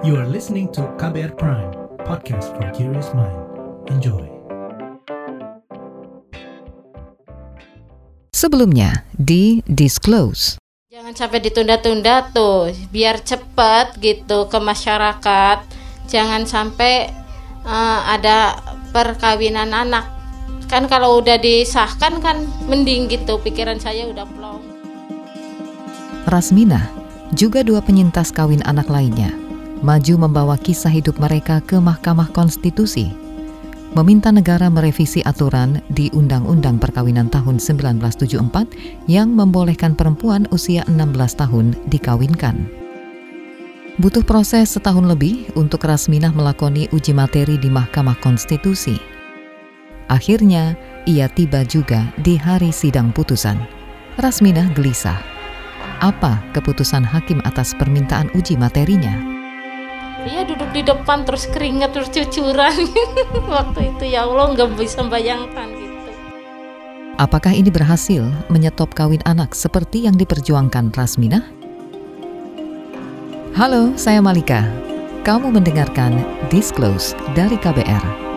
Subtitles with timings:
[0.00, 1.76] You are listening to KBR Prime,
[2.08, 3.36] podcast for curious mind.
[3.92, 4.24] Enjoy.
[8.32, 10.56] Sebelumnya di Disclose.
[10.88, 15.68] Jangan sampai ditunda-tunda tuh, biar cepat gitu ke masyarakat.
[16.08, 17.12] Jangan sampai
[17.68, 18.56] uh, ada
[18.96, 20.08] perkawinan anak.
[20.72, 24.64] Kan kalau udah disahkan kan mending gitu, pikiran saya udah plong.
[26.24, 26.88] Rasmina,
[27.36, 29.49] juga dua penyintas kawin anak lainnya,
[29.80, 33.30] maju membawa kisah hidup mereka ke Mahkamah Konstitusi
[33.94, 41.74] meminta negara merevisi aturan di Undang-Undang Perkawinan tahun 1974 yang membolehkan perempuan usia 16 tahun
[41.90, 42.54] dikawinkan.
[43.98, 48.96] Butuh proses setahun lebih untuk Rasminah melakoni uji materi di Mahkamah Konstitusi.
[50.08, 53.58] Akhirnya, ia tiba juga di hari sidang putusan.
[54.16, 55.20] Rasminah gelisah.
[56.00, 59.29] Apa keputusan hakim atas permintaan uji materinya?
[60.20, 62.76] Iya duduk di depan terus keringat terus cucuran
[63.52, 66.10] waktu itu ya Allah nggak bisa bayangkan gitu.
[67.16, 71.40] Apakah ini berhasil menyetop kawin anak seperti yang diperjuangkan Rasmina?
[73.56, 74.64] Halo, saya Malika.
[75.20, 76.16] Kamu mendengarkan
[76.48, 78.30] Disclose dari KBR.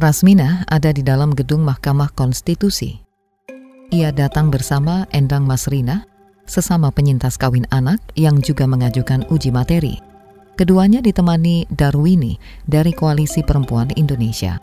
[0.00, 3.00] Rasmina ada di dalam gedung Mahkamah Konstitusi.
[3.88, 6.04] Ia datang bersama Endang Masrina,
[6.44, 10.00] sesama penyintas kawin anak yang juga mengajukan uji materi.
[10.54, 14.62] Keduanya ditemani Darwini dari Koalisi Perempuan Indonesia.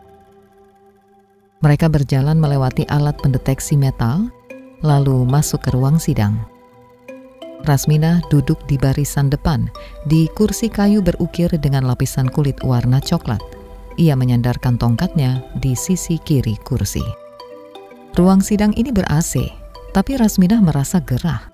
[1.61, 4.31] Mereka berjalan melewati alat pendeteksi metal,
[4.81, 6.39] lalu masuk ke ruang sidang.
[7.61, 9.69] Rasmina duduk di barisan depan,
[10.09, 13.43] di kursi kayu berukir dengan lapisan kulit warna coklat.
[14.02, 17.03] Ia menyandarkan tongkatnya di sisi kiri kursi.
[18.17, 19.37] Ruang sidang ini ber-AC,
[19.93, 21.50] tapi Rasmina merasa gerah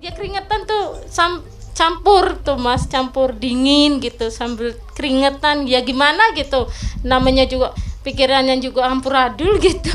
[0.00, 1.44] ya keringetan tuh sam
[1.76, 6.68] campur tuh mas campur dingin gitu sambil keringetan ya gimana gitu
[7.04, 7.72] namanya juga
[8.04, 9.92] pikirannya juga ampuradul gitu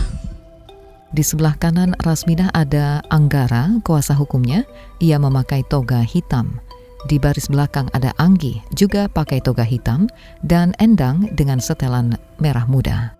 [1.16, 4.68] di sebelah kanan Rasmina ada Anggara, kuasa hukumnya.
[5.00, 6.59] Ia memakai toga hitam.
[7.07, 10.12] Di baris belakang ada Anggi, juga pakai toga hitam,
[10.44, 13.16] dan Endang dengan setelan merah muda.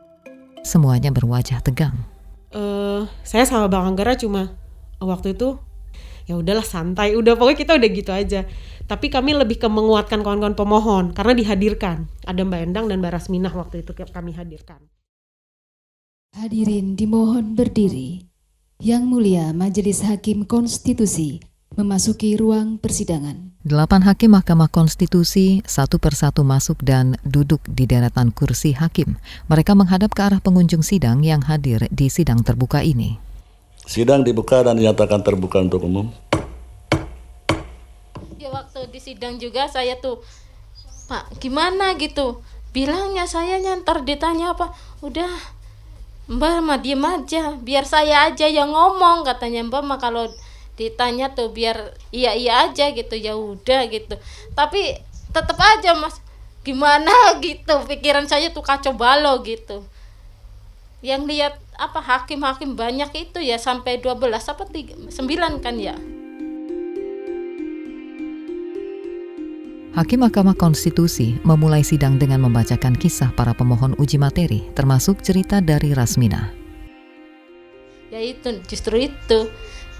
[0.68, 1.96] Semuanya berwajah tegang.
[2.52, 4.52] Uh, saya sama Bang Anggara cuma
[5.00, 5.56] waktu itu
[6.26, 8.42] ya udahlah santai udah pokoknya kita udah gitu aja
[8.86, 13.54] tapi kami lebih ke menguatkan kawan-kawan pemohon karena dihadirkan ada Mbak Endang dan Mbak Rasminah
[13.54, 14.82] waktu itu kami hadirkan
[16.36, 18.28] hadirin dimohon berdiri
[18.84, 21.40] yang mulia Majelis Hakim Konstitusi
[21.76, 23.56] memasuki ruang persidangan.
[23.66, 29.18] Delapan hakim Mahkamah Konstitusi satu persatu masuk dan duduk di deretan kursi hakim.
[29.52, 33.25] Mereka menghadap ke arah pengunjung sidang yang hadir di sidang terbuka ini.
[33.86, 36.10] Sidang dibuka dan dinyatakan terbuka untuk umum.
[38.42, 40.26] Ya waktu di sidang juga saya tuh
[41.06, 42.42] Pak gimana gitu?
[42.74, 44.74] Bilangnya saya nyantar ditanya apa
[45.06, 45.30] udah
[46.26, 50.02] Mbak mah diem aja biar saya aja yang ngomong katanya Mbak mah.
[50.02, 50.34] Kalau
[50.76, 54.18] ditanya tuh biar iya iya aja gitu ya udah gitu.
[54.58, 54.98] Tapi
[55.30, 56.18] tetap aja mas
[56.66, 57.14] gimana?
[57.46, 57.86] gitu.
[57.86, 59.86] Pikiran saya tuh kacau balau gitu
[61.06, 65.94] yang lihat apa hakim-hakim banyak itu ya sampai 12 apa 3, 9 kan ya.
[69.96, 75.96] Hakim Mahkamah Konstitusi memulai sidang dengan membacakan kisah para pemohon uji materi, termasuk cerita dari
[75.96, 76.52] Rasmina.
[78.12, 79.48] Ya itu, justru itu.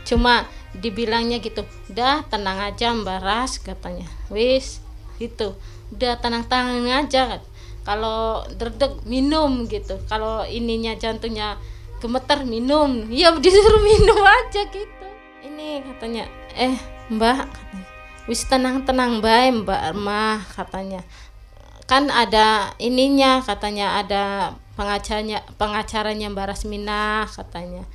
[0.04, 4.04] Cuma dibilangnya gitu, udah tenang aja Mbak Ras katanya.
[4.28, 4.84] Wis,
[5.16, 5.56] itu.
[5.96, 7.40] Udah tenang-tenang aja
[7.86, 10.02] kalau derdek minum gitu.
[10.10, 11.62] Kalau ininya jantungnya
[12.02, 13.06] gemeter minum.
[13.14, 15.06] Ya disuruh minum aja gitu.
[15.46, 16.26] Ini katanya
[16.58, 16.74] eh
[17.14, 17.46] mbak
[18.26, 21.06] wis tenang tenang baik mbak mah katanya.
[21.86, 24.02] Kan ada ininya katanya.
[24.02, 27.86] Ada pengacaranya pengacaranya mbak Rasmina katanya.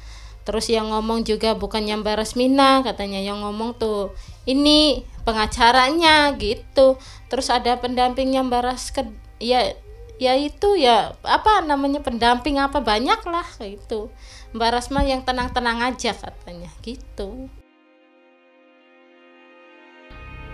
[0.46, 3.18] Terus yang ngomong juga bukannya mbak Rasmina katanya.
[3.18, 4.14] Yang ngomong tuh
[4.46, 6.94] ini pengacaranya gitu.
[7.26, 8.94] Terus ada pendampingnya mbak Ras
[9.40, 9.72] ya
[10.20, 14.12] ya itu ya apa namanya pendamping apa banyak lah kayak itu
[14.52, 17.48] Mbak Rasma yang tenang-tenang aja katanya gitu.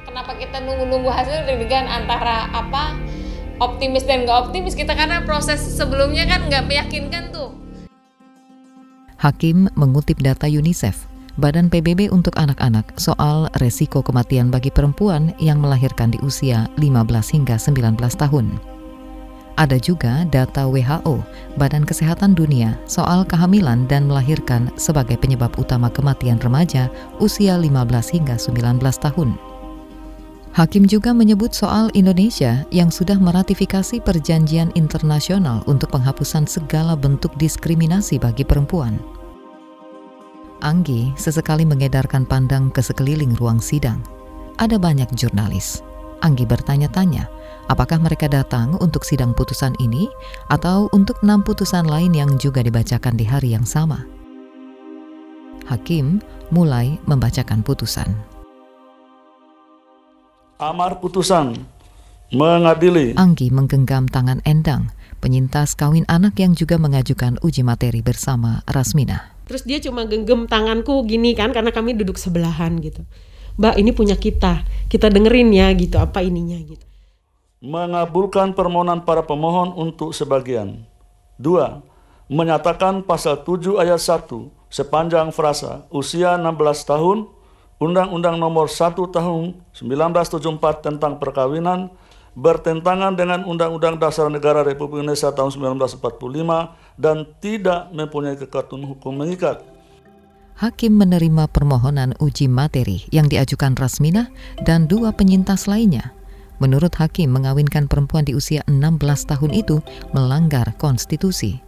[0.07, 2.95] Kenapa kita nunggu-nunggu hasil dengan antara apa
[3.59, 4.79] optimis dan nggak optimis?
[4.79, 7.51] Kita karena proses sebelumnya kan nggak meyakinkan tuh.
[9.19, 16.09] Hakim mengutip data UNICEF Badan PBB untuk anak-anak soal resiko kematian bagi perempuan yang melahirkan
[16.09, 18.76] di usia 15 hingga 19 tahun.
[19.57, 21.25] Ada juga data WHO,
[21.57, 26.93] Badan Kesehatan Dunia, soal kehamilan dan melahirkan sebagai penyebab utama kematian remaja
[27.25, 27.73] usia 15
[28.13, 29.33] hingga 19 tahun.
[30.53, 38.17] Hakim juga menyebut soal Indonesia yang sudah meratifikasi perjanjian internasional untuk penghapusan segala bentuk diskriminasi
[38.21, 39.01] bagi perempuan.
[40.65, 44.01] Anggi sesekali mengedarkan pandang ke sekeliling ruang sidang.
[44.57, 45.85] Ada banyak jurnalis.
[46.25, 47.29] Anggi bertanya-tanya,
[47.67, 50.07] apakah mereka datang untuk sidang putusan ini
[50.51, 54.07] atau untuk enam putusan lain yang juga dibacakan di hari yang sama.
[55.67, 56.23] Hakim
[56.55, 58.07] mulai membacakan putusan.
[60.57, 61.53] Amar putusan
[62.33, 64.91] mengadili Anggi menggenggam tangan Endang,
[65.21, 69.37] penyintas kawin anak yang juga mengajukan uji materi bersama Rasmina.
[69.47, 73.07] Terus dia cuma genggam tanganku gini kan karena kami duduk sebelahan gitu.
[73.57, 76.83] Mbak ini punya kita, kita dengerin ya gitu apa ininya gitu.
[77.67, 80.87] Mengabulkan permohonan para pemohon untuk sebagian.
[81.35, 81.83] Dua,
[82.31, 84.31] menyatakan pasal 7 ayat 1
[84.71, 87.19] sepanjang frasa usia 16 tahun
[87.77, 91.93] Undang-Undang Nomor 1 Tahun 1974 tentang perkawinan
[92.33, 99.61] bertentangan dengan Undang-Undang Dasar Negara Republik Indonesia tahun 1945 dan tidak mempunyai kekuatan hukum mengikat.
[100.57, 104.33] Hakim menerima permohonan uji materi yang diajukan Rasmina
[104.65, 106.17] dan dua penyintas lainnya.
[106.57, 109.85] Menurut Hakim, mengawinkan perempuan di usia 16 tahun itu
[110.17, 111.61] melanggar konstitusi.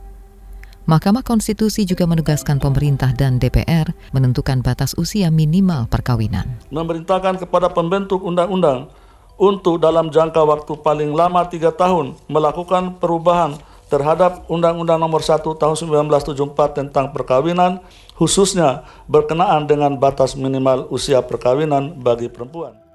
[0.88, 6.48] Mahkamah Konstitusi juga menugaskan pemerintah dan DPR menentukan batas usia minimal perkawinan.
[6.72, 8.88] memerintahkan kepada pembentuk undang-undang
[9.36, 13.60] untuk dalam jangka waktu paling lama tiga tahun melakukan perubahan
[13.92, 17.84] terhadap Undang-Undang Nomor 1 Tahun 1974 tentang perkawinan,
[18.16, 22.87] khususnya berkenaan dengan batas minimal usia perkawinan bagi perempuan.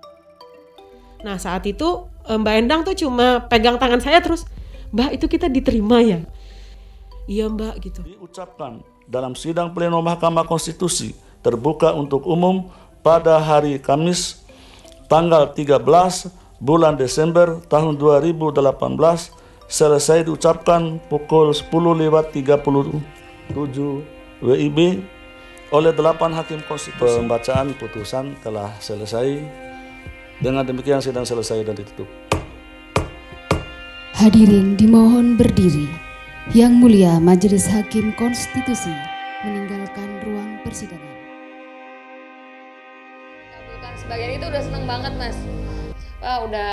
[1.23, 4.43] Nah saat itu eh, Mbak Endang tuh cuma pegang tangan saya terus
[4.93, 6.19] Mbak itu kita diterima ya
[7.23, 12.67] Iya mbak gitu Diucapkan dalam sidang pleno Mahkamah Konstitusi terbuka untuk umum
[13.03, 14.43] pada hari Kamis
[15.07, 15.83] tanggal 13
[16.63, 18.63] bulan Desember tahun 2018
[19.67, 21.67] selesai diucapkan pukul 10
[22.07, 23.51] lewat 37
[24.43, 24.79] WIB
[25.73, 27.17] oleh delapan hakim konstitusi.
[27.17, 29.41] Pembacaan putusan telah selesai.
[30.41, 32.09] Dengan demikian sidang selesai dan ditutup.
[34.17, 35.89] Hadirin dimohon berdiri.
[36.51, 38.91] Yang mulia Majelis Hakim Konstitusi
[39.43, 41.11] meninggalkan ruang persidangan.
[43.53, 45.37] kabulkan sebagian itu udah seneng banget mas
[46.23, 46.71] wah udah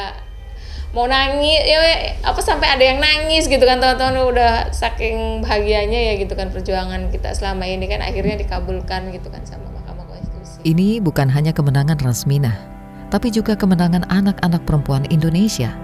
[0.90, 6.10] mau nangis ya ya, apa sampai ada yang nangis gitu kan teman-teman udah saking bahagianya
[6.10, 10.58] ya gitu kan perjuangan kita selama ini kan akhirnya dikabulkan gitu kan sama Mahkamah Konstitusi
[10.66, 12.58] Ini bukan hanya kemenangan Rasmina,
[13.10, 15.74] tapi juga kemenangan anak-anak perempuan Indonesia.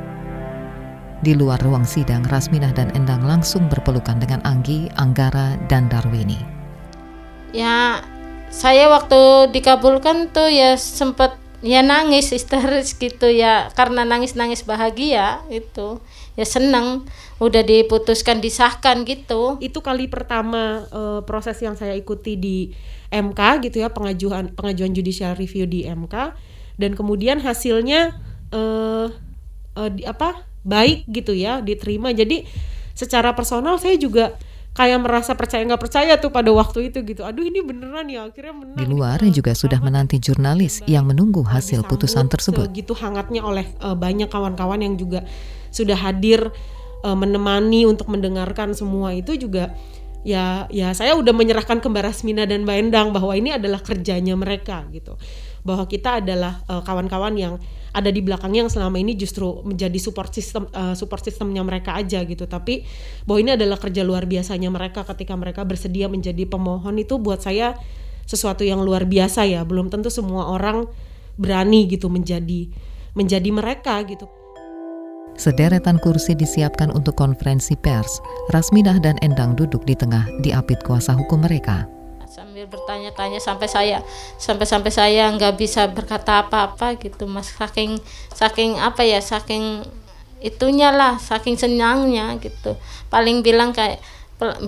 [1.20, 6.38] Di luar ruang sidang, Rasminah dan Endang langsung berpelukan dengan Anggi, Anggara, dan Darwini.
[7.56, 8.04] ya
[8.52, 11.34] saya waktu dikabulkan tuh ya sempet
[11.64, 15.98] ya nangis histeris gitu ya karena nangis nangis bahagia itu
[16.36, 17.08] ya seneng
[17.40, 22.58] udah diputuskan disahkan gitu Itu kali pertama eh, proses yang saya ikuti di
[23.08, 26.14] MK gitu ya pengajuan pengajuan judicial review di MK
[26.76, 28.16] dan kemudian hasilnya
[28.52, 29.08] eh
[29.76, 32.42] eh, di, apa baik gitu ya diterima jadi
[32.96, 34.34] secara personal saya juga
[34.76, 38.52] kayak merasa percaya nggak percaya tuh pada waktu itu gitu aduh ini beneran ya akhirnya
[38.52, 39.36] menang Di nih, luar beneran.
[39.36, 42.68] juga sudah menanti jurnalis yang menunggu hasil putusan tersebut.
[42.68, 45.24] Segitu hangatnya oleh eh, banyak kawan-kawan yang juga
[45.72, 46.52] sudah hadir
[47.00, 49.72] eh, menemani untuk mendengarkan semua itu juga
[50.26, 54.36] ya ya saya udah menyerahkan ke Mbak Rasmina dan Mbak Endang bahwa ini adalah kerjanya
[54.36, 55.16] mereka gitu.
[55.66, 57.58] Bahwa kita adalah eh, kawan-kawan yang
[57.96, 62.22] ada di belakangnya yang selama ini justru menjadi support system eh, support sistemnya mereka aja
[62.22, 62.46] gitu.
[62.46, 62.86] Tapi
[63.26, 67.74] bahwa ini adalah kerja luar biasanya mereka ketika mereka bersedia menjadi pemohon itu buat saya
[68.28, 69.64] sesuatu yang luar biasa ya.
[69.64, 70.86] Belum tentu semua orang
[71.40, 72.68] berani gitu menjadi
[73.16, 74.28] menjadi mereka gitu.
[75.36, 78.20] Sederetan kursi disiapkan untuk konferensi pers.
[78.56, 81.95] Rasminah dan Endang duduk di tengah diapit kuasa hukum mereka.
[82.36, 84.04] Sambil bertanya-tanya sampai saya
[84.36, 87.48] sampai sampai saya nggak bisa berkata apa-apa gitu mas.
[87.48, 87.96] Saking
[88.36, 89.80] saking apa ya saking
[90.44, 92.76] itunya lah saking senangnya gitu.
[93.08, 94.04] Paling bilang kayak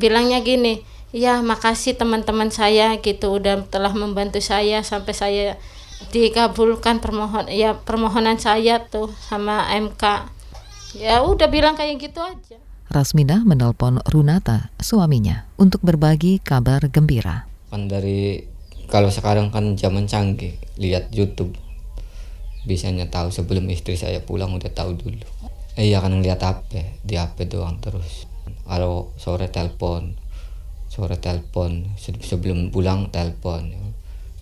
[0.01, 0.81] bilangnya gini
[1.13, 5.47] ya makasih teman-teman saya gitu udah telah membantu saya sampai saya
[6.09, 10.05] dikabulkan permohon ya permohonan saya tuh sama MK
[10.97, 12.57] ya udah bilang kayak gitu aja.
[12.89, 17.58] Rasminah menelpon Runata, suaminya, untuk berbagi kabar gembira.
[17.69, 18.45] Kan dari
[18.89, 21.53] kalau sekarang kan zaman canggih lihat YouTube
[22.65, 25.25] bisanya tahu sebelum istri saya pulang udah tahu dulu
[25.79, 28.27] Eh, iya kan ngeliat HP, di HP doang terus.
[28.67, 30.19] Kalau sore telepon,
[30.91, 33.71] sore telepon, Se- sebelum pulang telepon.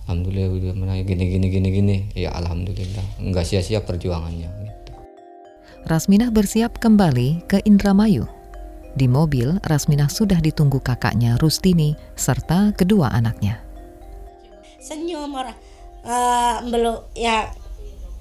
[0.09, 1.97] Alhamdulillah udah menang gini gini gini gini.
[2.17, 4.49] Ya alhamdulillah, nggak sia-sia perjuangannya.
[4.49, 4.93] Gitu.
[5.85, 8.25] Rasminah bersiap kembali ke Indramayu.
[8.97, 13.61] Di mobil, Rasminah sudah ditunggu kakaknya Rustini serta kedua anaknya.
[14.81, 15.53] senyum orang.
[16.01, 17.45] Eh, belum ya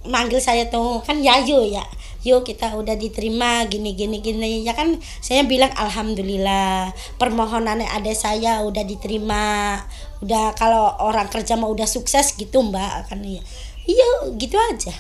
[0.04, 1.86] manggil saya tuh kan Yayu ya.
[2.28, 4.68] Yuk kita udah diterima gini gini gini.
[4.68, 6.92] Ya kan saya bilang alhamdulillah
[7.22, 9.80] permohonannya ada saya udah diterima.
[10.20, 13.40] Udah kalau orang kerja mah udah sukses gitu mbak kan iya
[13.88, 14.92] iya gitu aja.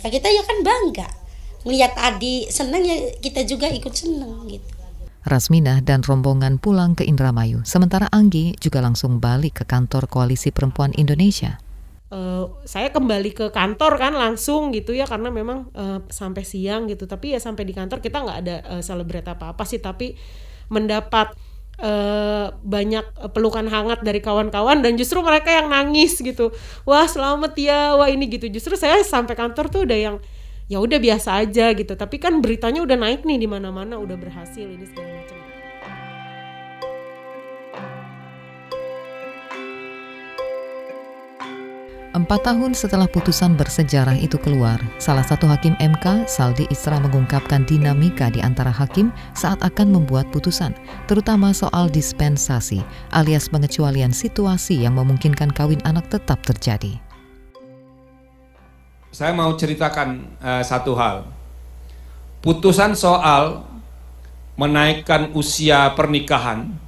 [0.00, 1.12] Ya kita ya kan bangga.
[1.68, 4.73] Ngeliat adik seneng ya kita juga ikut seneng gitu
[5.24, 10.92] Rasminah dan rombongan pulang ke Indramayu, sementara Anggi juga langsung balik ke kantor Koalisi Perempuan
[10.94, 11.64] Indonesia.
[12.14, 17.10] Eh, saya kembali ke kantor kan langsung gitu ya karena memang eh, sampai siang gitu.
[17.10, 19.82] Tapi ya sampai di kantor kita nggak ada eh, celebrate apa apa sih.
[19.82, 20.14] Tapi
[20.70, 21.34] mendapat
[21.82, 26.54] eh, banyak pelukan hangat dari kawan-kawan dan justru mereka yang nangis gitu.
[26.86, 28.46] Wah selamat ya wah ini gitu.
[28.46, 30.16] Justru saya sampai kantor tuh udah yang
[30.70, 31.98] ya udah biasa aja gitu.
[31.98, 35.13] Tapi kan beritanya udah naik nih di mana-mana udah berhasil ini segala
[42.14, 48.30] Empat tahun setelah putusan bersejarah itu keluar, salah satu hakim MK, Saldi Isra mengungkapkan dinamika
[48.30, 50.78] di antara hakim saat akan membuat putusan,
[51.10, 57.02] terutama soal dispensasi alias pengecualian situasi yang memungkinkan kawin anak tetap terjadi.
[59.10, 61.26] saya mau ceritakan eh, satu hal.
[62.46, 63.66] Putusan soal
[64.54, 66.78] menaikkan usia pernikahan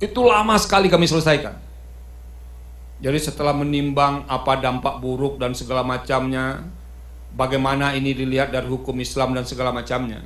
[0.00, 1.65] itu lama sekali kami selesaikan.
[2.96, 6.64] Jadi setelah menimbang apa dampak buruk dan segala macamnya,
[7.36, 10.24] bagaimana ini dilihat dari hukum Islam dan segala macamnya.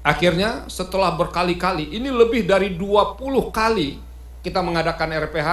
[0.00, 3.20] Akhirnya setelah berkali-kali, ini lebih dari 20
[3.52, 4.00] kali
[4.40, 5.48] kita mengadakan RPH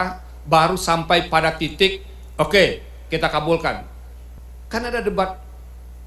[0.48, 2.04] baru sampai pada titik
[2.40, 2.80] oke,
[3.12, 3.84] kita kabulkan.
[4.72, 5.36] Kan ada debat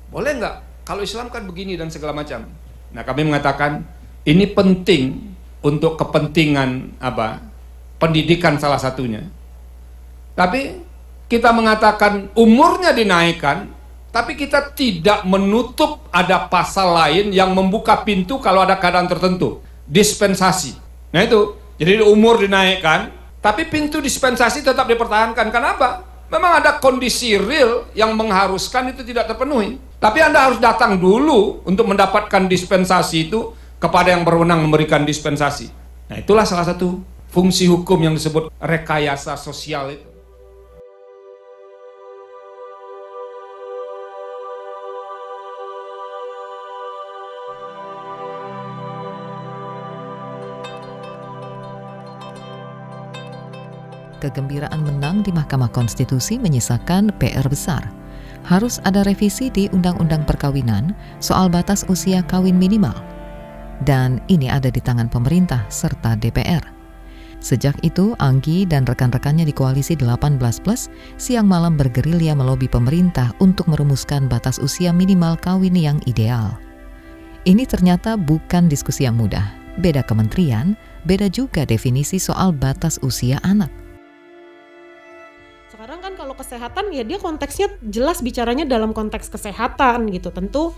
[0.09, 0.57] boleh nggak?
[0.89, 2.49] Kalau Islam kan begini dan segala macam.
[2.93, 3.85] Nah kami mengatakan
[4.25, 7.41] ini penting untuk kepentingan apa?
[8.01, 9.25] Pendidikan salah satunya
[10.35, 10.83] tapi
[11.31, 13.71] kita mengatakan umurnya dinaikkan
[14.15, 20.79] tapi kita tidak menutup ada pasal lain yang membuka pintu kalau ada keadaan tertentu dispensasi
[21.11, 23.11] nah itu jadi umur dinaikkan
[23.43, 29.77] tapi pintu dispensasi tetap dipertahankan kenapa Memang ada kondisi real yang mengharuskan itu tidak terpenuhi.
[30.01, 35.69] Tapi Anda harus datang dulu untuk mendapatkan dispensasi itu kepada yang berwenang memberikan dispensasi.
[36.09, 40.07] Nah, itulah salah satu fungsi hukum yang disebut rekayasa sosial itu.
[54.25, 57.85] Kegembiraan menang di Mahkamah Konstitusi menyisakan PR besar.
[58.49, 62.97] Harus ada revisi di Undang-Undang Perkawinan soal batas usia kawin minimal.
[63.85, 66.65] Dan ini ada di tangan pemerintah serta DPR.
[67.45, 70.89] Sejak itu, Anggi dan rekan-rekannya di Koalisi 18 Plus
[71.21, 76.57] siang malam bergerilya melobi pemerintah untuk merumuskan batas usia minimal kawin yang ideal.
[77.45, 79.45] Ini ternyata bukan diskusi yang mudah.
[79.77, 80.73] Beda kementerian,
[81.05, 83.84] beda juga definisi soal batas usia anak.
[86.55, 90.31] Kesehatan ya dia konteksnya jelas bicaranya dalam konteks kesehatan gitu.
[90.31, 90.71] Tentu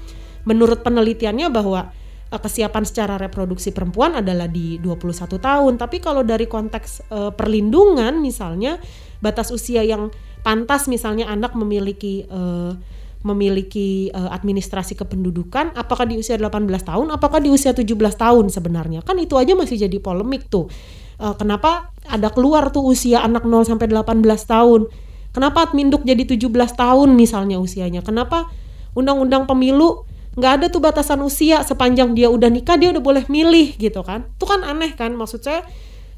[0.48, 1.92] menurut penelitiannya bahwa
[2.32, 5.76] eh, kesiapan secara reproduksi perempuan adalah di 21 tahun.
[5.76, 8.80] Tapi kalau dari konteks eh, perlindungan misalnya
[9.20, 10.08] batas usia yang
[10.40, 12.72] pantas misalnya anak memiliki eh,
[13.20, 19.04] memiliki eh, administrasi kependudukan apakah di usia 18 tahun apakah di usia 17 tahun sebenarnya
[19.04, 20.72] kan itu aja masih jadi polemik tuh
[21.16, 24.92] Eh, kenapa ada keluar tuh usia anak 0 sampai 18 tahun
[25.36, 28.00] kenapa adminduk jadi 17 tahun misalnya usianya?
[28.00, 28.48] Kenapa
[28.96, 30.08] undang-undang pemilu
[30.40, 34.24] nggak ada tuh batasan usia sepanjang dia udah nikah dia udah boleh milih gitu kan?
[34.40, 35.12] Itu kan aneh kan?
[35.12, 35.68] Maksud saya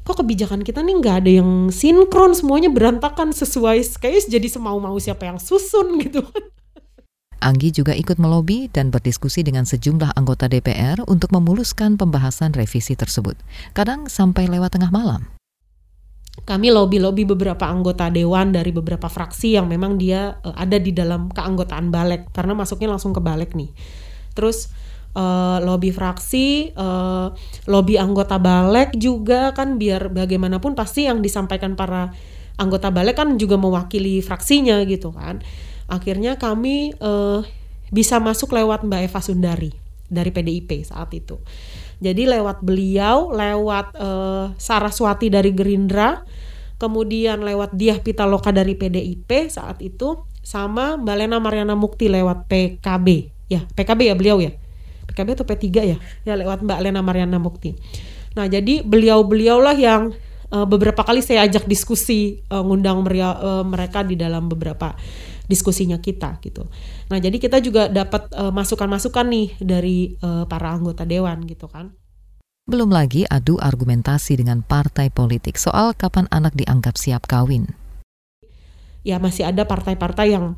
[0.07, 2.31] kok kebijakan kita nih nggak ada yang sinkron?
[2.31, 6.23] Semuanya berantakan sesuai kayak jadi semau-mau siapa yang susun gitu
[7.39, 13.39] Anggi juga ikut melobi dan berdiskusi dengan sejumlah anggota DPR untuk memuluskan pembahasan revisi tersebut.
[13.71, 15.38] Kadang sampai lewat tengah malam.
[16.45, 21.31] Kami lobby-lobby beberapa anggota dewan dari beberapa fraksi yang memang dia eh, ada di dalam
[21.31, 23.71] keanggotaan balek karena masuknya langsung ke balek nih.
[24.35, 24.71] Terus
[25.15, 27.27] eh, lobby fraksi, eh,
[27.67, 32.13] lobby anggota balek juga kan biar bagaimanapun pasti yang disampaikan para
[32.59, 35.41] anggota balek kan juga mewakili fraksinya gitu kan.
[35.89, 37.39] Akhirnya kami eh,
[37.89, 39.71] bisa masuk lewat Mbak Eva Sundari
[40.09, 41.37] dari PDIP saat itu.
[41.99, 46.23] Jadi lewat beliau, lewat uh, Saraswati dari Gerindra,
[46.79, 53.07] kemudian lewat Diah Pitaloka dari PDIP saat itu, sama Mbak Lena Mariana Mukti lewat PKB.
[53.51, 54.55] Ya, PKB ya beliau ya.
[55.11, 55.97] PKB atau P3 ya?
[56.23, 57.75] Ya lewat Mbak Lena Mariana Mukti.
[58.37, 60.15] Nah, jadi beliau-beliaulah yang
[60.53, 64.93] uh, beberapa kali saya ajak diskusi uh, ngundang meria, uh, mereka di dalam beberapa
[65.49, 66.69] diskusinya kita gitu.
[67.09, 71.89] Nah, jadi kita juga dapat uh, masukan-masukan nih dari uh, para anggota dewan gitu kan.
[72.69, 77.65] Belum lagi adu argumentasi dengan partai politik soal kapan anak dianggap siap kawin.
[79.01, 80.53] Ya masih ada partai-partai yang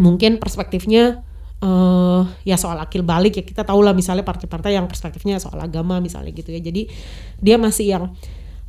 [0.00, 1.20] mungkin perspektifnya
[1.60, 6.00] uh, ya soal akil balik ya kita tahu lah misalnya partai-partai yang perspektifnya soal agama
[6.00, 6.60] misalnya gitu ya.
[6.64, 6.88] Jadi
[7.36, 8.04] dia masih yang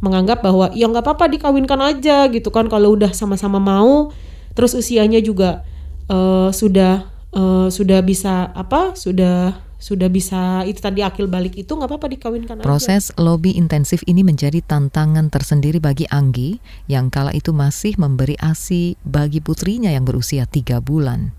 [0.03, 4.11] menganggap bahwa ya nggak apa-apa dikawinkan aja gitu kan kalau udah sama-sama mau
[4.53, 5.63] terus usianya juga
[6.11, 11.89] uh, sudah uh, sudah bisa apa sudah sudah bisa itu tadi akil balik itu nggak
[11.89, 13.17] apa-apa dikawinkan Proses aja.
[13.17, 19.41] lobby intensif ini menjadi tantangan tersendiri bagi Anggi yang kala itu masih memberi ASI bagi
[19.41, 21.33] putrinya yang berusia tiga bulan.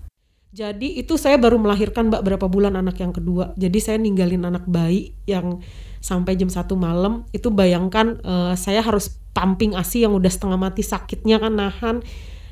[0.53, 3.55] Jadi itu saya baru melahirkan mbak berapa bulan anak yang kedua.
[3.57, 5.63] Jadi saya ninggalin anak bayi yang
[6.03, 10.83] sampai jam satu malam itu bayangkan uh, saya harus pumping ASI yang udah setengah mati
[10.83, 11.97] sakitnya kan nahan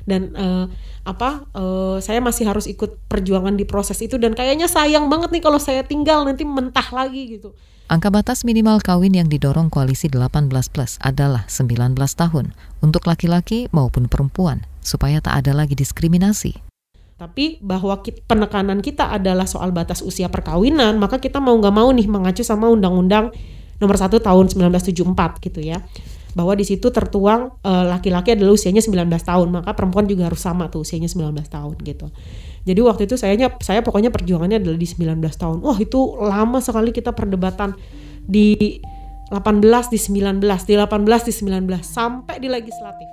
[0.06, 0.66] dan uh,
[1.02, 5.42] apa uh, saya masih harus ikut perjuangan di proses itu dan kayaknya sayang banget nih
[5.42, 7.54] kalau saya tinggal nanti mentah lagi gitu.
[7.92, 14.08] Angka batas minimal kawin yang didorong koalisi 18 plus adalah 19 tahun untuk laki-laki maupun
[14.08, 16.56] perempuan supaya tak ada lagi diskriminasi.
[17.20, 21.92] Tapi bahwa kita, penekanan kita adalah soal batas usia perkawinan, maka kita mau nggak mau
[21.92, 23.30] nih mengacu sama Undang-Undang
[23.82, 25.82] Nomor 1 Tahun 1974 gitu ya
[26.32, 30.72] bahwa di situ tertuang uh, laki-laki adalah usianya 19 tahun, maka perempuan juga harus sama
[30.72, 32.08] tuh usianya 19 tahun gitu.
[32.62, 35.56] Jadi waktu itu saya saya pokoknya perjuangannya adalah di 19 tahun.
[35.60, 37.74] Wah, itu lama sekali kita perdebatan
[38.22, 38.80] di
[39.32, 43.08] 18 di 19, di 18 di 19 sampai di legislatif.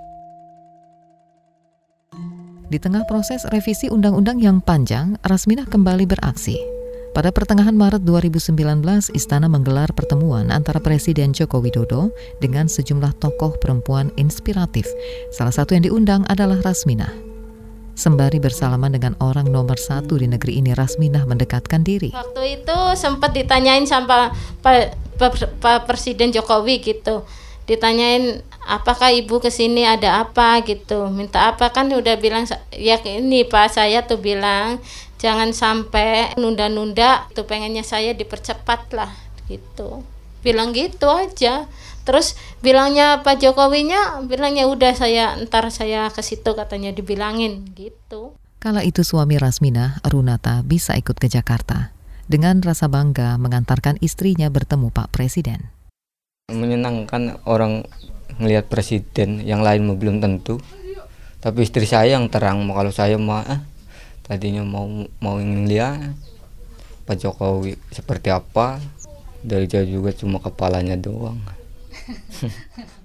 [2.69, 6.78] Di tengah proses revisi undang-undang yang panjang, Rasminah kembali beraksi.
[7.09, 8.53] Pada pertengahan Maret 2019,
[9.17, 14.85] Istana menggelar pertemuan antara Presiden Joko Widodo dengan sejumlah tokoh perempuan inspiratif.
[15.33, 17.09] Salah satu yang diundang adalah Rasmina.
[17.97, 22.13] Sembari bersalaman dengan orang nomor satu di negeri ini, Rasminah mendekatkan diri.
[22.13, 24.29] Waktu itu sempat ditanyain sama
[24.61, 27.25] Pak, Pak, Pak Presiden Jokowi gitu.
[27.65, 33.45] Ditanyain apakah ibu ke sini ada apa gitu minta apa kan udah bilang ya ini
[33.45, 34.77] pak saya tuh bilang
[35.19, 39.11] jangan sampai nunda-nunda tuh pengennya saya dipercepat lah
[39.51, 40.01] gitu.
[40.39, 41.67] Bilang gitu aja.
[42.07, 48.33] Terus bilangnya Pak Jokowinya bilangnya udah saya ntar saya ke situ katanya dibilangin gitu.
[48.59, 51.93] Kala itu suami Rasmina Runata bisa ikut ke Jakarta.
[52.25, 55.69] Dengan rasa bangga mengantarkan istrinya bertemu Pak Presiden.
[56.49, 57.85] Menyenangkan orang
[58.39, 60.57] melihat presiden yang lain belum tentu.
[61.39, 63.61] Tapi istri saya yang terang kalau saya mah eh,
[64.29, 64.85] tadinya mau
[65.17, 66.13] mau ingin lihat
[67.09, 68.77] Pak Jokowi seperti apa
[69.41, 71.41] dari jauh juga cuma kepalanya doang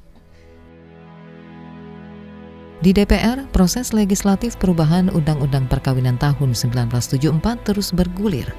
[2.85, 8.53] Di DPR, proses legislatif perubahan Undang-Undang Perkawinan tahun 1974 terus bergulir.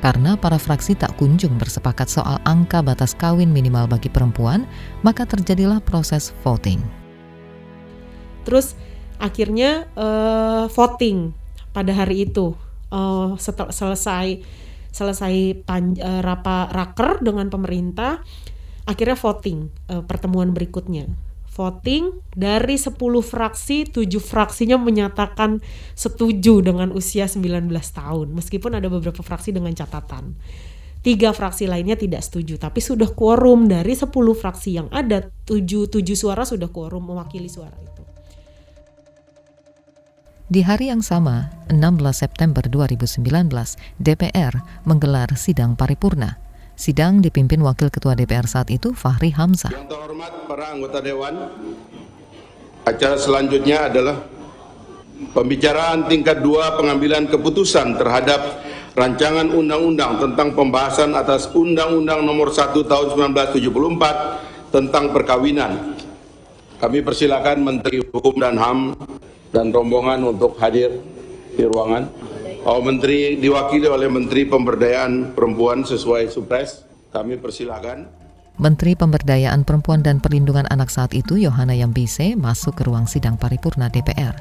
[0.00, 4.64] Karena para fraksi tak kunjung bersepakat soal angka batas kawin minimal bagi perempuan,
[5.04, 6.80] maka terjadilah proses voting.
[8.48, 8.72] Terus
[9.18, 11.32] akhirnya uh, voting
[11.76, 12.56] pada hari itu.
[12.86, 14.40] Uh, setel, selesai
[14.96, 18.24] selesai pan, uh, rapa raker dengan pemerintah
[18.88, 21.10] akhirnya voting uh, pertemuan berikutnya.
[21.56, 25.64] Voting dari 10 fraksi 7 fraksinya menyatakan
[25.96, 30.36] setuju dengan usia 19 tahun meskipun ada beberapa fraksi dengan catatan.
[31.00, 33.68] Tiga fraksi lainnya tidak setuju tapi sudah quorum.
[33.68, 37.95] Dari 10 fraksi yang ada 7 7 suara sudah quorum mewakili suara itu
[40.46, 43.18] di hari yang sama, 16 September 2019,
[43.98, 44.54] DPR
[44.86, 46.38] menggelar sidang paripurna.
[46.78, 49.74] Sidang dipimpin Wakil Ketua DPR saat itu, Fahri Hamzah.
[49.74, 51.34] Yang terhormat para anggota Dewan,
[52.86, 54.22] acara selanjutnya adalah
[55.34, 58.62] pembicaraan tingkat dua pengambilan keputusan terhadap
[58.94, 65.96] rancangan undang-undang tentang pembahasan atas Undang-Undang Nomor 1 Tahun 1974 tentang perkawinan.
[66.76, 68.94] Kami persilakan Menteri Hukum dan HAM
[69.50, 70.96] dan rombongan untuk hadir
[71.54, 72.08] di ruangan.
[72.66, 76.82] Pak Menteri diwakili oleh Menteri Pemberdayaan Perempuan sesuai Supres.
[77.14, 78.26] Kami persilakan.
[78.56, 83.92] Menteri Pemberdayaan Perempuan dan Perlindungan Anak saat itu, Yohana Yambise, masuk ke ruang sidang paripurna
[83.92, 84.32] DPR.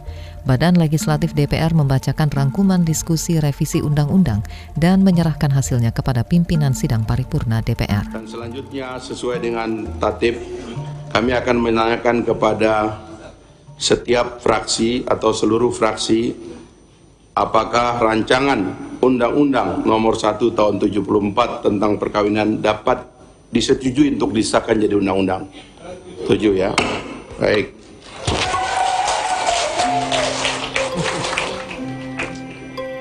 [0.47, 4.39] Badan Legislatif DPR membacakan rangkuman diskusi revisi undang-undang
[4.79, 8.07] dan menyerahkan hasilnya kepada pimpinan sidang paripurna DPR.
[8.07, 10.39] Dan selanjutnya sesuai dengan tatip,
[11.11, 12.95] kami akan menanyakan kepada
[13.75, 16.31] setiap fraksi atau seluruh fraksi
[17.35, 23.05] apakah rancangan Undang-Undang nomor 1 tahun 74 tentang perkawinan dapat
[23.53, 25.45] disetujui untuk disahkan jadi undang-undang.
[26.25, 26.71] Setuju ya?
[27.37, 27.75] Baik.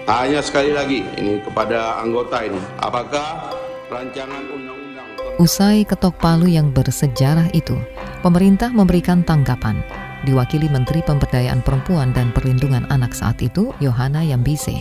[0.04, 3.48] Tanya sekali lagi ini kepada anggota ini, apakah
[3.88, 5.08] rancangan undang-undang
[5.40, 7.74] Usai ketok palu yang bersejarah itu,
[8.20, 10.03] pemerintah memberikan tanggapan.
[10.24, 14.72] Diwakili Menteri Pemberdayaan Perempuan dan Perlindungan Anak saat itu, Yohana Yambise.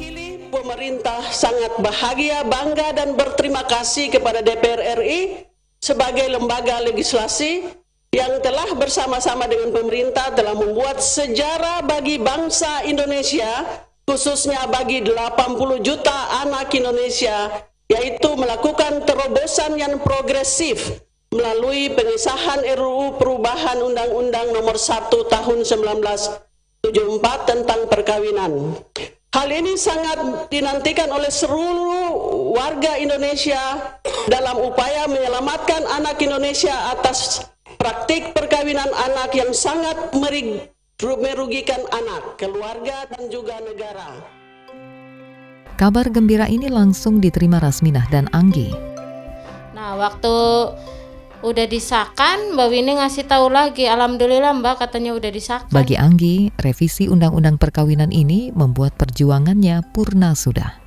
[0.50, 5.44] Pemerintah sangat bahagia, bangga, dan berterima kasih kepada DPR RI
[5.84, 7.68] sebagai lembaga legislasi
[8.16, 13.68] yang telah bersama-sama dengan pemerintah telah membuat sejarah bagi bangsa Indonesia
[14.08, 17.52] khususnya bagi 80 juta anak Indonesia
[17.90, 21.04] yaitu melakukan terobosan yang progresif
[21.34, 28.78] melalui pengesahan RUU perubahan Undang-Undang nomor 1 tahun 1974 tentang perkawinan.
[29.34, 33.98] Hal ini sangat dinantikan oleh seluruh warga Indonesia
[34.30, 37.42] dalam upaya menyelamatkan anak Indonesia atas
[37.82, 40.14] praktik perkawinan anak yang sangat
[41.02, 44.22] merugikan anak, keluarga, dan juga negara.
[45.82, 48.70] Kabar gembira ini langsung diterima Rasminah dan Anggi.
[49.74, 50.36] Nah, waktu
[51.44, 53.86] udah disahkan Mbak Winnie ngasih tahu lagi.
[53.86, 55.70] Alhamdulillah Mbak katanya udah disahkan.
[55.70, 60.80] Bagi Anggi, revisi Undang-Undang Perkawinan ini membuat perjuangannya purna sudah.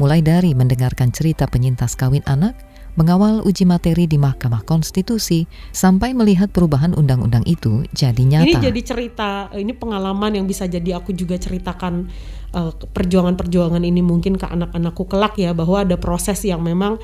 [0.00, 2.54] Mulai dari mendengarkan cerita penyintas kawin anak
[2.94, 8.46] Mengawal uji materi di Mahkamah Konstitusi Sampai melihat perubahan undang-undang itu jadi nyata.
[8.46, 12.10] Ini jadi cerita, ini pengalaman yang bisa jadi aku juga ceritakan
[12.54, 16.98] uh, Perjuangan-perjuangan ini mungkin ke anak-anakku kelak ya Bahwa ada proses yang memang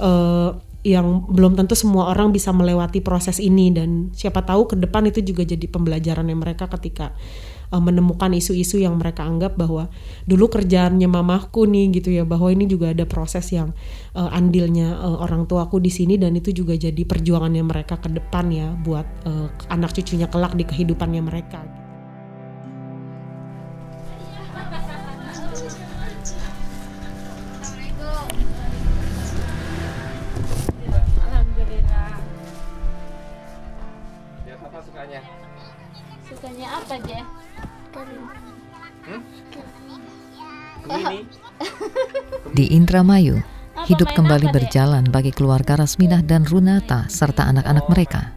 [0.00, 5.12] uh, yang belum tentu semua orang bisa melewati proses ini dan siapa tahu ke depan
[5.12, 7.12] itu juga jadi pembelajarannya mereka ketika
[7.68, 9.92] uh, menemukan isu-isu yang mereka anggap bahwa
[10.24, 13.76] dulu kerjaannya mamahku nih gitu ya bahwa ini juga ada proses yang
[14.16, 18.48] uh, andilnya uh, orang tuaku di sini dan itu juga jadi perjuangannya mereka ke depan
[18.48, 21.79] ya buat uh, anak cucunya kelak di kehidupannya mereka.
[42.70, 43.42] Indramayu,
[43.90, 48.30] hidup kembali berjalan bagi keluarga Rasminah dan Runata serta anak-anak mereka.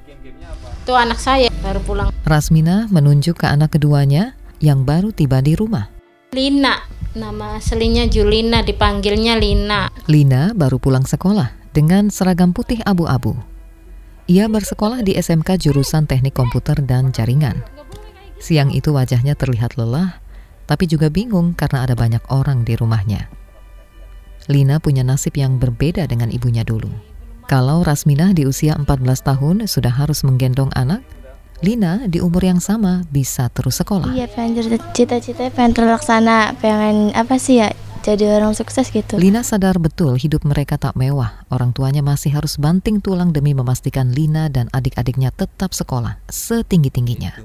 [0.81, 2.09] Itu anak saya baru pulang.
[2.25, 5.93] Rasminah menunjuk ke anak keduanya yang baru tiba di rumah.
[6.33, 6.81] Lina,
[7.13, 9.93] nama aslinya Julina, dipanggilnya Lina.
[10.09, 13.37] Lina baru pulang sekolah dengan seragam putih abu-abu.
[14.25, 17.61] Ia bersekolah di SMK jurusan Teknik Komputer dan Jaringan.
[18.41, 20.17] Siang itu wajahnya terlihat lelah,
[20.65, 23.42] tapi juga bingung karena ada banyak orang di rumahnya.
[24.51, 26.91] Lina punya nasib yang berbeda dengan ibunya dulu.
[27.47, 28.83] Kalau Rasminah di usia 14
[29.23, 31.03] tahun sudah harus menggendong anak,
[31.63, 34.11] Lina di umur yang sama bisa terus sekolah.
[34.11, 37.71] Iya, pengen cita-citanya pengen terlaksana, pengen apa sih ya?
[38.03, 39.15] Jadi orang sukses gitu.
[39.15, 41.47] Lina sadar betul hidup mereka tak mewah.
[41.47, 47.39] Orang tuanya masih harus banting tulang demi memastikan Lina dan adik-adiknya tetap sekolah setinggi-tingginya.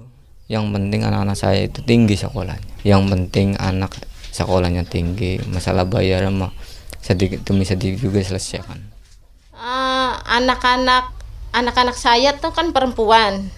[0.50, 2.82] Yang penting anak-anak saya itu tinggi sekolahnya.
[2.82, 3.94] Yang penting anak
[4.34, 5.38] sekolahnya tinggi.
[5.46, 6.50] Masalah bayar mah
[7.02, 8.78] sedikit demi sedikit juga selesaikan.
[9.54, 11.10] Uh, anak-anak
[11.50, 13.50] anak-anak saya tuh kan perempuan.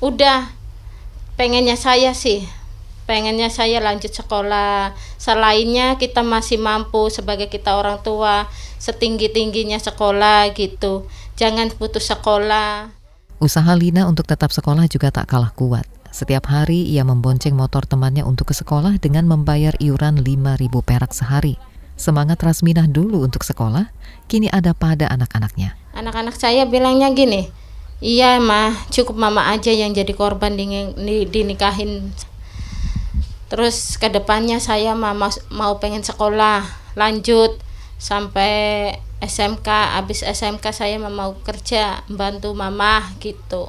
[0.00, 0.52] Udah
[1.36, 2.44] pengennya saya sih
[3.10, 4.94] pengennya saya lanjut sekolah.
[5.18, 8.46] Selainnya kita masih mampu sebagai kita orang tua
[8.78, 11.10] setinggi tingginya sekolah gitu.
[11.34, 12.94] Jangan putus sekolah.
[13.42, 15.90] Usaha Lina untuk tetap sekolah juga tak kalah kuat.
[16.14, 21.58] Setiap hari ia membonceng motor temannya untuk ke sekolah dengan membayar iuran 5.000 perak sehari
[22.00, 23.92] semangat Rasminah dulu untuk sekolah
[24.26, 25.76] kini ada pada anak-anaknya.
[25.92, 27.60] Anak-anak saya bilangnya gini
[28.00, 30.56] iya mah cukup mama aja yang jadi korban
[31.28, 32.10] dinikahin.
[33.52, 35.14] Terus ke depannya saya mau
[35.52, 36.64] mau pengen sekolah
[36.96, 37.60] lanjut
[38.00, 39.68] sampai SMK
[40.00, 43.68] habis SMK saya mau kerja bantu mama gitu.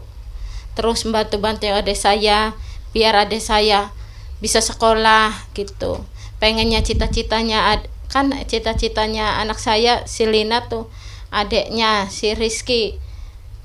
[0.80, 2.56] Terus bantu bantu adik saya
[2.96, 3.91] biar adik saya
[4.39, 6.00] bisa sekolah gitu.
[6.39, 7.78] Pengennya cita-citanya
[8.12, 10.91] kan cita-citanya anak saya si Lina tuh
[11.32, 13.00] adiknya si Rizky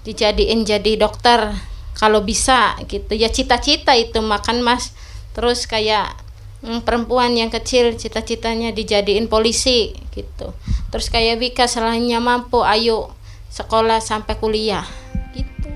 [0.07, 1.51] dijadiin jadi dokter.
[1.99, 3.19] Kalau bisa gitu.
[3.19, 4.95] Ya cita-cita itu makan mas.
[5.35, 6.15] Terus kayak
[6.63, 10.55] mm, perempuan yang kecil cita-citanya dijadiin polisi gitu.
[10.95, 13.11] Terus kayak Wika selainnya mampu ayo
[13.51, 14.87] sekolah sampai kuliah
[15.35, 15.73] gitu.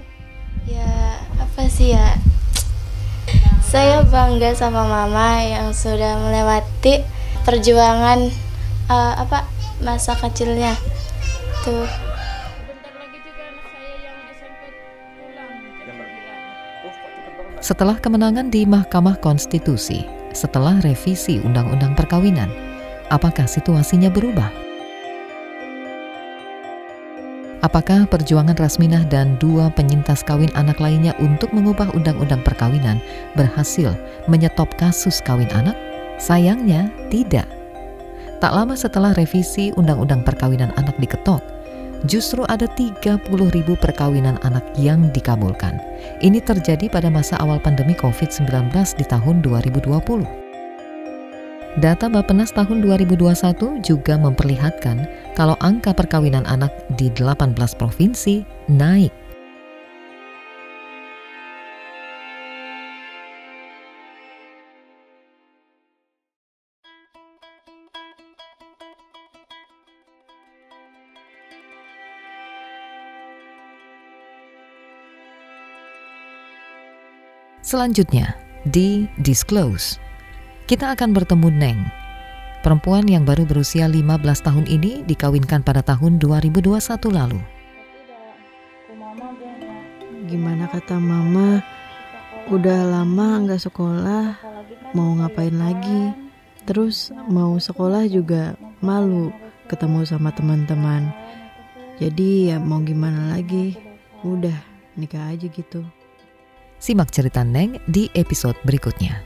[0.70, 2.20] Ya apa sih ya?
[3.64, 7.00] Saya bangga sama mama yang sudah melewati
[7.46, 8.49] perjuangan
[8.90, 9.46] uh, apa
[9.80, 10.74] masa kecilnya
[11.62, 11.86] tuh
[17.60, 22.48] Setelah kemenangan di Mahkamah Konstitusi, setelah revisi Undang-Undang Perkawinan,
[23.12, 24.48] apakah situasinya berubah?
[27.60, 32.96] Apakah perjuangan Rasminah dan dua penyintas kawin anak lainnya untuk mengubah undang-undang perkawinan
[33.36, 33.92] berhasil
[34.24, 35.76] menyetop kasus kawin anak?
[36.16, 37.59] Sayangnya, tidak.
[38.40, 41.44] Tak lama setelah revisi undang-undang perkawinan anak diketok,
[42.08, 43.20] justru ada 30
[43.52, 45.76] ribu perkawinan anak yang dikabulkan.
[46.24, 50.24] Ini terjadi pada masa awal pandemi COVID-19 di tahun 2020.
[51.78, 55.04] Data Bappenas tahun 2021 juga memperlihatkan
[55.36, 59.12] kalau angka perkawinan anak di 18 provinsi naik
[77.70, 78.34] Selanjutnya,
[78.66, 80.02] di Disclose,
[80.66, 81.78] kita akan bertemu Neng,
[82.66, 84.10] perempuan yang baru berusia 15
[84.42, 86.66] tahun ini dikawinkan pada tahun 2021
[87.14, 87.38] lalu.
[90.26, 91.62] Gimana kata mama,
[92.50, 94.34] udah lama nggak sekolah,
[94.90, 96.10] mau ngapain lagi?
[96.66, 99.30] Terus mau sekolah juga malu
[99.70, 101.06] ketemu sama teman-teman.
[102.02, 103.78] Jadi ya mau gimana lagi?
[104.26, 104.58] Udah
[104.98, 105.86] nikah aja gitu.
[106.80, 109.20] Simak cerita Neng di episode berikutnya.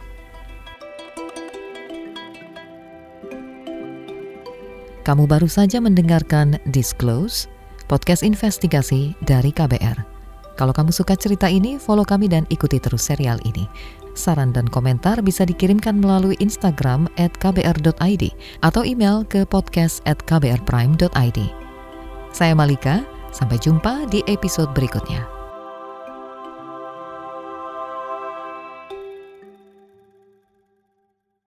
[5.07, 7.47] Kamu baru saja mendengarkan Disclose,
[7.87, 10.03] podcast investigasi dari KBR.
[10.59, 13.71] Kalau kamu suka cerita ini, follow kami dan ikuti terus serial ini.
[14.19, 18.25] Saran dan komentar bisa dikirimkan melalui Instagram at kbr.id
[18.67, 21.39] atau email ke podcast at kbrprime.id.
[22.35, 25.44] Saya Malika, sampai jumpa di episode berikutnya.